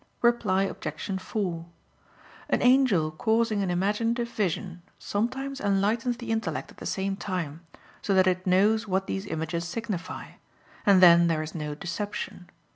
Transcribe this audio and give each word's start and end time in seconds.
Reply 0.23 0.63
Obj. 0.63 1.21
4: 1.21 1.63
An 2.49 2.61
angel 2.63 3.11
causing 3.11 3.61
an 3.61 3.69
imaginative 3.69 4.29
vision, 4.29 4.81
sometimes 4.97 5.61
enlightens 5.61 6.17
the 6.17 6.31
intellect 6.31 6.71
at 6.71 6.77
the 6.77 6.87
same 6.87 7.15
time, 7.15 7.67
so 8.01 8.15
that 8.15 8.25
it 8.25 8.47
knows 8.47 8.87
what 8.87 9.05
these 9.05 9.27
images 9.27 9.67
signify; 9.67 10.29
and 10.87 11.03
then 11.03 11.27
there 11.27 11.43
is 11.43 11.53
no 11.53 11.75
deception. 11.75 12.49